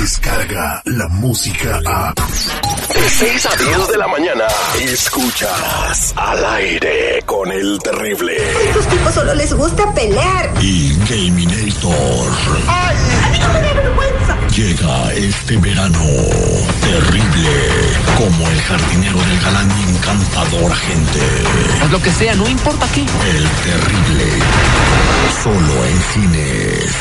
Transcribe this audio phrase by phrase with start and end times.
[0.00, 2.14] llega la música a...
[2.14, 4.44] De 6 a 10 de la mañana,
[4.80, 8.36] escuchas al aire con el terrible.
[8.38, 10.52] A estos tipos solo les gusta pelear.
[10.60, 12.32] Y Gaminator.
[12.66, 12.96] ¡Ay!
[13.24, 14.38] ¡A mí no me da vergüenza!
[14.56, 16.04] Llega este verano
[16.80, 17.50] terrible
[18.16, 21.20] como el jardinero del galán y encantador agente.
[21.78, 23.02] Pues lo que sea, no importa qué.
[23.02, 24.24] El terrible.
[25.42, 26.96] Solo en cines.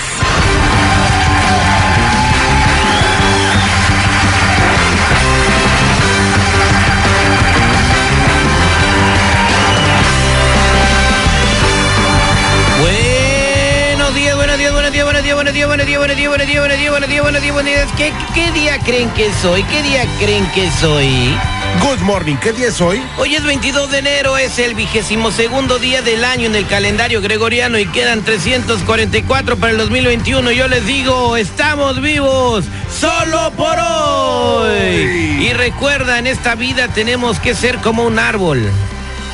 [14.80, 17.10] Buenos días, buenos días, buenos días, buenos días, buenos días, buenos días, buenos días, buenos
[17.10, 17.88] días, buenos días, buenos días.
[17.98, 19.62] ¿Qué, ¿Qué día creen que soy?
[19.64, 21.36] ¿Qué día creen que soy?
[21.82, 23.02] Good morning, ¿qué día es hoy?
[23.18, 27.20] Hoy es 22 de enero, es el vigésimo segundo día del año en el calendario
[27.22, 30.52] gregoriano y quedan 344 para el 2021.
[30.52, 35.46] Yo les digo, estamos vivos solo por hoy.
[35.46, 38.72] Y recuerda, en esta vida tenemos que ser como un árbol,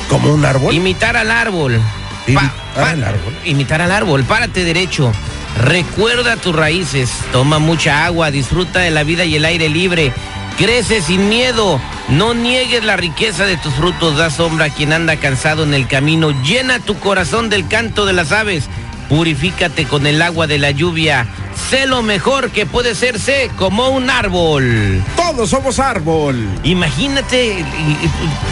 [0.08, 0.74] ¿Como un árbol?
[0.74, 1.80] imitar al árbol.
[2.26, 3.36] Imitar al árbol.
[3.44, 5.12] Imitar al árbol, párate derecho.
[5.58, 10.12] Recuerda tus raíces, toma mucha agua, disfruta de la vida y el aire libre.
[10.58, 15.16] Crece sin miedo, no niegues la riqueza de tus frutos, da sombra a quien anda
[15.16, 18.68] cansado en el camino, llena tu corazón del canto de las aves,
[19.08, 21.26] purifícate con el agua de la lluvia,
[21.70, 25.02] sé lo mejor que puede ser, sé como un árbol.
[25.16, 26.48] Todos somos árbol.
[26.62, 27.64] Imagínate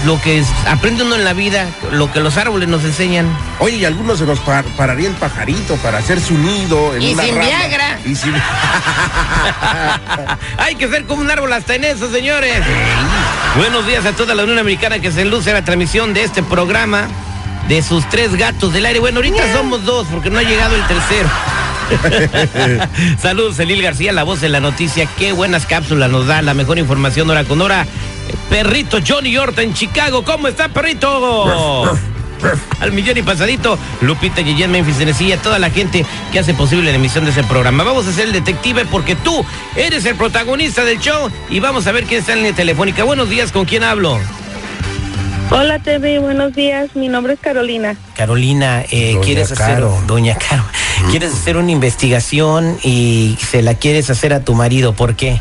[0.04, 3.26] lo que es- aprende uno en la vida, lo que los árboles nos enseñan.
[3.60, 7.12] Oye, y algunos se nos par- pararía el pajarito para hacer su nido en Y
[7.14, 7.46] una sin rama.
[7.46, 7.98] Viagra.
[8.04, 8.34] Y sin...
[10.58, 12.62] Hay que ser como un árbol hasta en eso, señores.
[13.56, 16.42] Buenos días a toda la Unión Americana que se luce a la transmisión de este
[16.42, 17.06] programa
[17.68, 19.00] de sus tres gatos del aire.
[19.00, 21.28] Bueno, ahorita somos dos porque no ha llegado el tercero.
[23.18, 25.06] Saludos, Elil García, la voz de la noticia.
[25.18, 27.86] Qué buenas cápsulas nos da, la mejor información hora con hora.
[28.50, 30.24] Perrito Johnny Horta en Chicago.
[30.24, 31.96] ¿Cómo está, perrito?
[32.80, 36.90] Al millón y pasadito, Lupita Guillén, Memphis, Tennessee, a toda la gente que hace posible
[36.90, 37.84] la emisión de ese programa.
[37.84, 39.44] Vamos a ser el detective porque tú
[39.76, 43.04] eres el protagonista del show y vamos a ver quién está en la línea telefónica.
[43.04, 44.18] Buenos días, ¿con quién hablo?
[45.50, 46.94] Hola TV, buenos días.
[46.94, 47.96] Mi nombre es Carolina.
[48.16, 50.64] Carolina, eh, Doña ¿quieres hacer, doña Caro,
[51.10, 54.92] quieres hacer una investigación y se la quieres hacer a tu marido?
[54.92, 55.40] ¿Por qué?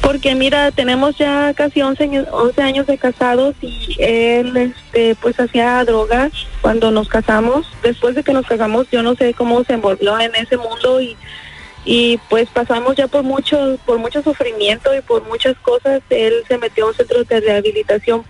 [0.00, 5.38] Porque mira, tenemos ya casi 11, años- 11 años de casados y él este, pues
[5.38, 7.66] hacía drogas cuando nos casamos.
[7.84, 11.16] Después de que nos casamos, yo no sé cómo se envolvió en ese mundo y,
[11.84, 16.02] y pues pasamos ya por mucho, por mucho sufrimiento y por muchas cosas.
[16.10, 18.24] Él se metió a un centro de rehabilitación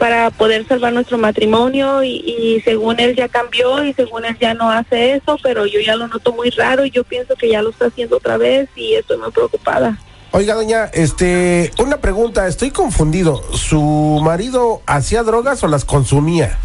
[0.00, 4.54] para poder salvar nuestro matrimonio y, y según él ya cambió y según él ya
[4.54, 7.60] no hace eso, pero yo ya lo noto muy raro y yo pienso que ya
[7.60, 9.98] lo está haciendo otra vez y estoy muy preocupada.
[10.32, 13.42] Oiga, doña, este, una pregunta, estoy confundido.
[13.52, 16.58] ¿Su marido hacía drogas o las consumía?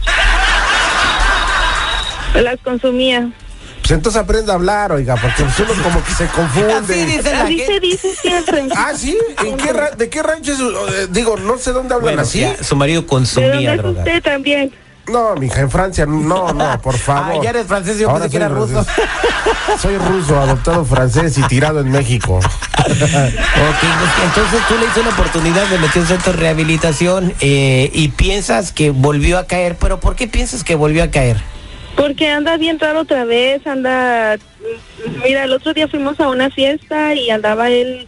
[2.36, 3.32] Las consumía.
[3.86, 6.74] Pues entonces aprenda a hablar, oiga, porque pues uno como que se confunde.
[6.74, 7.80] Así dice la Así se gente.
[7.82, 8.68] dice siempre.
[8.76, 9.16] Ah, ¿sí?
[9.46, 10.60] ¿En qué ra- ¿De qué rancho es?
[10.60, 12.40] eh, digo, no sé dónde hablan Bueno, así.
[12.40, 14.00] ya, su marido ¿De consumía dónde es drogas.
[14.08, 14.74] usted también?
[15.08, 17.36] No, mija, en Francia, no, no, por favor.
[17.38, 18.84] Ah, ya eres francés, yo Ahora pensé que era ruso.
[19.80, 22.40] Soy ruso, adoptado francés y tirado en México.
[22.86, 23.84] Ok,
[24.24, 28.72] entonces tú le hiciste una oportunidad de meter un centro de rehabilitación eh, y piensas
[28.72, 31.42] que volvió a caer, pero ¿por qué piensas que volvió a caer?
[31.96, 34.38] Porque anda bien raro otra vez, anda...
[35.24, 38.08] Mira, el otro día fuimos a una fiesta y andaba él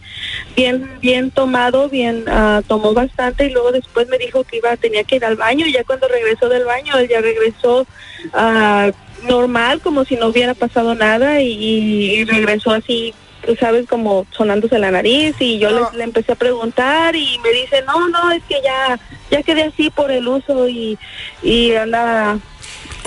[0.56, 5.04] bien bien tomado, bien ah, tomó bastante y luego después me dijo que iba tenía
[5.04, 7.86] que ir al baño y ya cuando regresó del baño él ya regresó
[8.32, 8.90] ah,
[9.28, 13.14] normal como si no hubiera pasado nada y, y regresó así
[13.46, 15.90] tú sabes como sonándose la nariz y yo No.
[15.92, 18.98] le, le empecé a preguntar y me dice no no es que ya
[19.30, 20.98] ya quedé así por el uso y
[21.42, 22.36] y anda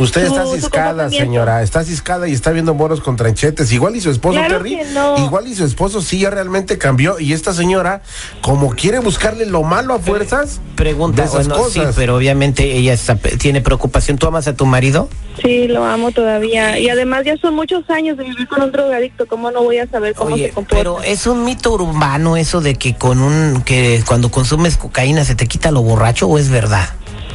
[0.01, 1.61] Usted está ciscada, señora.
[1.61, 3.71] Está ciscada y está viendo moros con tranchetes.
[3.71, 4.77] Igual y su esposo, Claro Terry.
[4.93, 5.17] no.
[5.25, 7.19] Igual y su esposo sí ya realmente cambió.
[7.19, 8.01] Y esta señora,
[8.41, 11.95] como quiere buscarle lo malo a fuerzas, Pregunta, de esas bueno, sí, cosas.
[11.95, 14.17] pero obviamente ella está- tiene preocupación.
[14.17, 15.09] ¿Tú amas a tu marido?
[15.41, 16.77] Sí, lo amo todavía.
[16.79, 19.25] Y además ya son muchos años de vivir con un drogadicto.
[19.27, 20.75] ¿Cómo no voy a saber cómo Oye, se comporta?
[20.77, 25.35] pero es un mito urbano eso de que con un que cuando consumes cocaína se
[25.35, 26.89] te quita lo borracho o es verdad?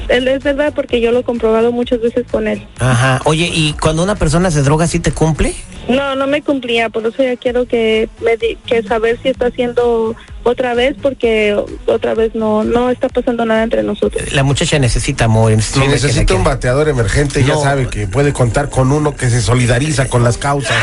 [0.08, 2.66] Es verdad porque yo lo he comprobado muchas veces con él.
[2.78, 3.20] Ajá.
[3.24, 5.54] Oye, ¿y cuando una persona se droga sí te cumple?
[5.88, 9.46] No, no me cumplía, por eso ya quiero que me di- que saber si está
[9.46, 10.14] haciendo
[10.46, 11.56] otra vez porque
[11.86, 14.32] otra vez no no está pasando nada entre nosotros.
[14.32, 15.50] La muchacha necesita amor.
[15.50, 19.42] necesita Si necesita un bateador emergente, ya sabe que puede contar con uno que se
[19.42, 20.76] solidariza con las causas.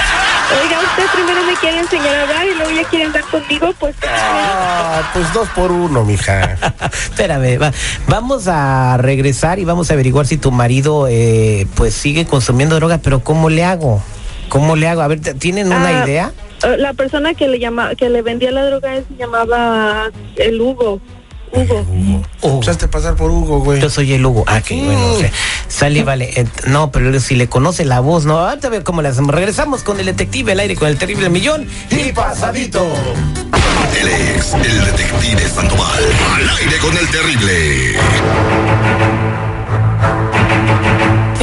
[0.64, 3.96] Oiga, usted primero me quiere enseñar a hablar y luego ya quiere andar conmigo, pues
[4.08, 6.58] Ah, pues dos por uno, mija.
[6.92, 7.72] Espérame, va-
[8.08, 13.00] vamos a regresar y vamos a averiguar si tu marido eh, pues sigue consumiendo drogas,
[13.02, 14.02] pero ¿cómo le hago?
[14.50, 15.02] ¿Cómo le hago?
[15.02, 16.32] A ver, ¿tienen una Ah, idea?
[16.64, 20.10] Eh, La persona que le llama, que le vendía la droga a él se llamaba
[20.36, 21.00] el Hugo.
[21.56, 21.86] Hugo.
[22.42, 23.80] Oh, Echaste pasar por Hugo, güey.
[23.80, 24.44] yo soy el Hugo.
[24.48, 25.32] Ah, que bueno, o sea,
[25.68, 26.32] sale, vale.
[26.36, 28.40] Eh, no, pero si le conoce la voz, no.
[28.40, 29.36] Ahorita ve cómo le hacemos.
[29.36, 32.84] Regresamos con el detective al aire con el terrible millón y pasadito.
[34.02, 36.04] Él es el detective Sandoval.
[36.36, 37.98] Al aire con el terrible.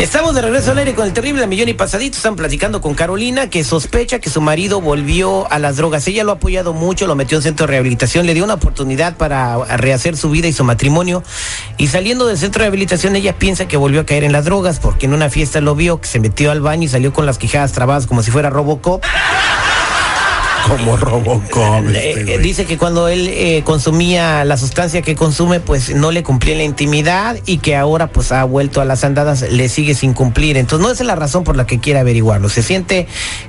[0.01, 2.17] Estamos de regreso al aire con el terrible millón y pasadito.
[2.17, 6.09] Están platicando con Carolina que sospecha que su marido volvió a las drogas.
[6.09, 9.19] Ella lo ha apoyado mucho, lo metió en centro de rehabilitación, le dio una oportunidad
[9.19, 11.23] para rehacer su vida y su matrimonio.
[11.77, 14.81] Y saliendo del centro de rehabilitación, ella piensa que volvió a caer en las drogas
[14.81, 17.37] porque en una fiesta lo vio, que se metió al baño y salió con las
[17.37, 19.05] quijadas trabadas como si fuera Robocop.
[20.67, 21.89] Como Robocop.
[21.89, 26.57] Este, dice que cuando él eh, consumía la sustancia que consume, pues no le cumplía
[26.57, 30.57] la intimidad y que ahora pues ha vuelto a las andadas, le sigue sin cumplir.
[30.57, 32.49] Entonces no esa es la razón por la que quiere averiguarlo.
[32.49, 33.07] Se siente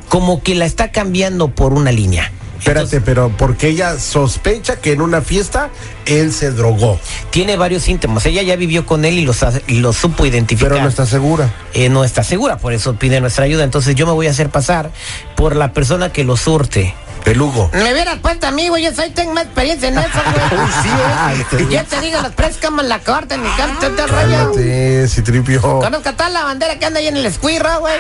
[0.10, 2.32] como que la está cambiando por una línea.
[2.62, 5.70] Espérate, pero porque ella sospecha que en una fiesta
[6.06, 7.00] él se drogó,
[7.32, 8.24] Tiene varios síntomas.
[8.28, 10.70] Ella ya vivió con él y los, ha- y los supo identificar.
[10.70, 11.52] pero no está segura.
[11.74, 13.64] Eh, no está segura, por eso pide nuestra ayuda.
[13.64, 14.92] Entonces yo me voy a hacer pasar
[15.36, 16.94] por la persona que lo surte.
[17.26, 17.70] El Hugo.
[17.74, 18.84] Me hubieras puesto a mí, güey.
[18.84, 21.44] Yo soy, tengo más experiencia en eso, güey.
[21.64, 21.70] güey.
[21.70, 24.38] ya te digo los precios como la cortan y canto te rollo.
[24.38, 25.62] Cálmate, Citripio.
[25.62, 27.96] Conozco toda la bandera que anda ahí en el escuirro, güey.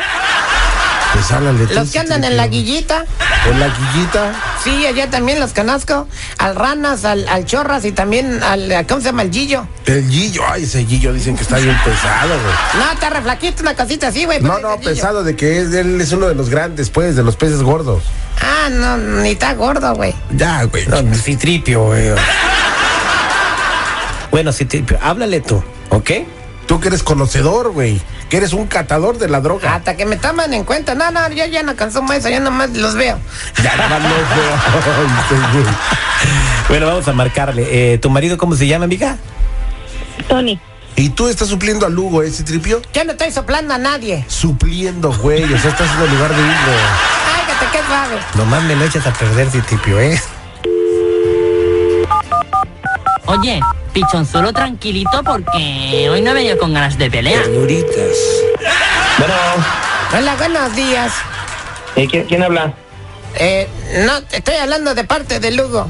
[1.13, 3.06] Pues háblale Los que andan en la guillita.
[3.50, 4.33] En la guillita.
[4.63, 6.07] Sí, allá también los conozco.
[6.38, 9.23] Al Ranas, al, al Chorras y también al, ¿cómo se llama?
[9.23, 9.68] El Gillo.
[9.85, 10.44] El Gillo.
[10.47, 12.85] Ay, ese Gillo dicen que está bien pesado, güey.
[12.85, 14.39] No, está reflaquito, una cosita así, güey.
[14.41, 17.35] No, no, pesado de que es- él es uno de los grandes, pues, de los
[17.35, 18.03] peces gordos.
[18.42, 20.14] Ah, no, ni está gordo, güey.
[20.32, 20.86] Ya, güey.
[20.88, 22.12] No, Citripio, güey.
[24.32, 26.12] Bueno, Citripio, háblale tú, ¿ok?
[26.68, 28.02] Tú que eres conocedor, güey.
[28.30, 29.76] Que eres un catador de la droga.
[29.76, 30.96] Hasta que me toman en cuenta.
[30.96, 33.20] No, no, yo ya no consumo eso, yo nomás los veo.
[33.62, 35.66] Ya, nada más los veo.
[36.70, 37.94] Bueno, vamos a marcarle.
[37.94, 39.18] Eh, ¿Tu marido cómo se llama, amiga?
[40.30, 40.58] Tony.
[40.96, 42.82] Y tú estás supliendo al Hugo, ¿eh, Citripio?
[42.94, 44.24] Yo no estoy soplando a nadie.
[44.30, 45.44] Supliendo, güey.
[45.44, 46.78] O sea, estás en el lugar de Hugo.
[47.71, 48.18] Qué suave.
[48.35, 50.19] Nomás me lo echas a perder, Citripio, ¿eh?
[53.25, 53.62] Oye,
[53.94, 57.44] pichonzuelo tranquilito porque hoy no he venido con ganas de pelear.
[57.44, 58.18] Ternuritas.
[59.18, 59.33] Bueno,
[60.18, 61.13] Hola, buenos días.
[61.95, 62.73] ¿y quién, quién habla?
[63.35, 63.68] Eh,
[64.06, 65.88] no, te estoy hablando de parte de Lugo.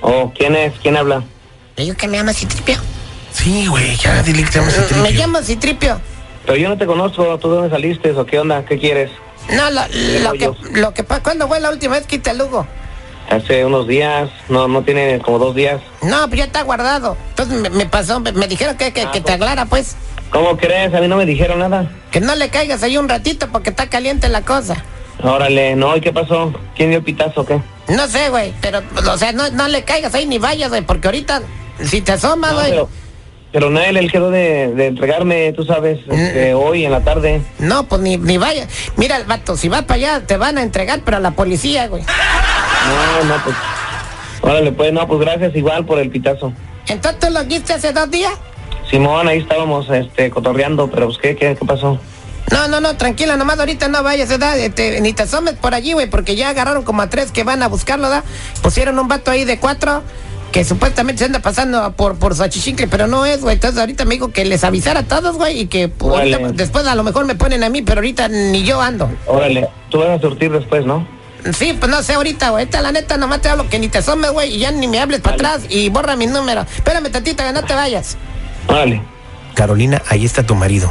[0.00, 0.72] ¿O quién es?
[0.80, 1.22] ¿Quién habla?
[1.76, 2.76] ¿Le digo que me llama Citripio?
[3.32, 3.96] Sí, güey.
[3.96, 5.10] Ya dile que te llamas Me Citripio.
[5.20, 6.00] llamo Citripio.
[6.46, 7.38] Pero yo no te conozco.
[7.38, 8.64] ¿Tú de dónde saliste o qué onda?
[8.64, 9.10] ¿Qué quieres?
[9.50, 9.80] No, lo,
[10.22, 10.56] lo que, yo.
[10.72, 12.66] lo que pa- ¿cuándo fue la última vez que te Lugo?
[13.30, 14.30] Hace unos días.
[14.48, 15.80] No, no tiene como dos días.
[16.02, 17.16] No, pues ya está guardado.
[17.30, 19.96] Entonces me, me pasó, me, me dijeron que, que, que te aclara, pues.
[20.30, 20.94] ¿Cómo crees?
[20.94, 21.90] A mí no me dijeron nada.
[22.10, 24.82] Que no le caigas ahí un ratito porque está caliente la cosa.
[25.22, 26.52] Órale, no, ¿y qué pasó?
[26.76, 27.60] ¿Quién dio el pitazo o qué?
[27.88, 31.08] No sé, güey, pero, o sea, no, no le caigas ahí ni vayas, güey, porque
[31.08, 31.42] ahorita,
[31.82, 32.72] si te asomas, güey.
[33.52, 36.12] Pero Nael, él quedó de, de entregarme, tú sabes, Mm.
[36.12, 37.40] este, hoy en la tarde.
[37.58, 38.68] No, pues ni, ni vayas.
[38.96, 41.88] Mira, el vato, si vas para allá, te van a entregar, pero a la policía,
[41.88, 42.02] güey.
[42.02, 43.56] No, no, pues.
[44.42, 46.52] Órale, pues, no, pues gracias igual por el pitazo.
[46.86, 48.32] Entonces, ¿tú lo viste hace dos días?
[48.90, 51.98] Simón, ahí estábamos, este, cotorreando, pero pues, ¿qué, qué, qué pasó?
[52.50, 54.30] No, no, no, tranquila, nomás ahorita no vayas.
[54.30, 57.62] Este, ni te asomes por allí, güey, porque ya agarraron como a tres que van
[57.62, 58.24] a buscarlo, ¿verdad?
[58.62, 60.02] Pusieron un vato ahí de cuatro
[60.52, 63.54] que supuestamente se anda pasando por, por su achichincle, pero no es, güey.
[63.54, 66.86] Entonces ahorita me dijo que les avisara a todos, güey, y que pues, ahorita, después
[66.86, 69.10] a lo mejor me ponen a mí, pero ahorita ni yo ando.
[69.26, 71.06] Órale, tú vas a surtir después, ¿no?
[71.56, 72.64] Sí, pues no sé ahorita, güey.
[72.64, 75.00] Esta la neta nomás te hablo que ni te asomes, güey, y ya ni me
[75.00, 76.62] hables para atrás y borra mi número.
[76.62, 78.16] Espérame tantito, que no te vayas.
[78.66, 79.02] Órale.
[79.54, 80.90] Carolina, ahí está tu marido.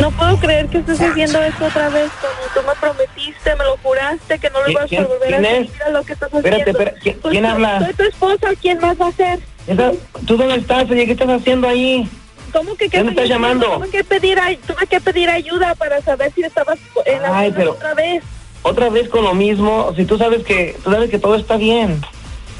[0.00, 2.48] No puedo creer que estés haciendo esto otra vez, Tony.
[2.54, 5.44] Tú me prometiste, me lo juraste que no lo ¿Qui- ibas a volver a quién
[5.46, 5.62] hacer.
[5.62, 5.70] es?
[5.72, 6.92] Mira lo que estás Espérate, haciendo.
[7.02, 7.78] ¿quién- Pues quién habla?
[7.84, 9.40] Soy tu esposa, ¿quién más va a ser?
[10.26, 10.90] ¿Tú dónde estás?
[10.90, 12.08] Oye, ¿qué estás haciendo ahí?
[12.52, 13.30] ¿Cómo que qué ¿Quién me está pedí?
[13.30, 13.66] llamando?
[13.78, 17.46] Tuve que, pedir, ay- tuve que pedir ayuda para saber si estabas en la Ay,
[17.50, 18.22] zona pero- otra vez.
[18.64, 22.00] Otra vez con lo mismo, si tú sabes que, tú sabes que todo está bien.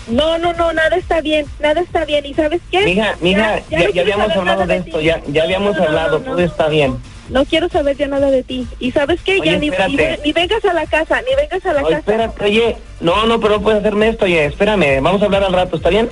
[0.08, 2.26] No, no, no, nada está bien, nada está bien.
[2.26, 2.80] ¿Y sabes qué?
[2.84, 5.88] Mija, mija, ya, no ya quiero habíamos hablado de esto, ya, ya habíamos no, no,
[5.88, 6.42] hablado, no, todo no.
[6.42, 6.96] está bien.
[7.28, 8.66] No quiero saber ya nada de ti.
[8.80, 9.40] ¿Y sabes qué?
[9.40, 11.98] Oye, ya ni, vengas a la casa, ni vengas a la No, casa.
[12.00, 12.76] espérate, oye.
[13.00, 14.44] No, no, pero no puedes hacerme esto, oye.
[14.46, 16.10] Espérame, vamos a hablar al rato, ¿está bien?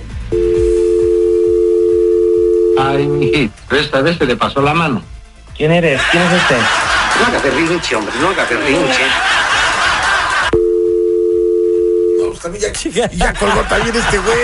[2.78, 5.02] Ay, mijito, esta vez se le pasó la mano.
[5.56, 6.00] ¿Quién eres?
[6.11, 6.54] ¿Quién es este?
[6.54, 9.02] No haga berrinche, hombre, no haga berrinche.
[12.18, 12.32] No,
[12.89, 14.39] ya, colgó también este güey.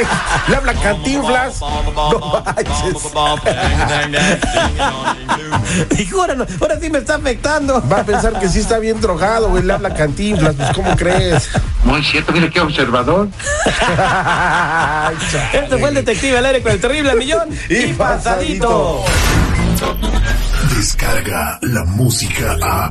[0.49, 1.61] Le habla Cantinflas.
[1.61, 3.12] No manches.
[5.90, 7.83] Dijo, ahora, no- ahora sí me está afectando.
[7.90, 9.62] Va a pensar que sí está bien drogado, güey.
[9.62, 10.55] Le habla Cantinflas.
[10.55, 11.49] Pues, ¿cómo crees?
[11.85, 13.28] Muy cierto, mire qué observador.
[13.88, 15.16] Ay.
[15.52, 19.05] Este fue el detective al aire con el terrible millón Y pasadito.
[20.76, 22.90] Descarga la música a.